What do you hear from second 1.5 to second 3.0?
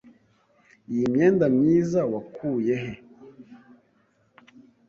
myiza wakuye he?